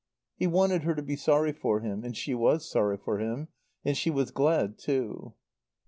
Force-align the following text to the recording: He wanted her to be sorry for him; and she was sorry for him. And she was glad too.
He 0.35 0.47
wanted 0.47 0.81
her 0.81 0.95
to 0.95 1.03
be 1.03 1.15
sorry 1.15 1.51
for 1.53 1.81
him; 1.81 2.03
and 2.03 2.17
she 2.17 2.33
was 2.33 2.67
sorry 2.67 2.97
for 2.97 3.19
him. 3.19 3.49
And 3.85 3.95
she 3.95 4.09
was 4.09 4.31
glad 4.31 4.79
too. 4.79 5.35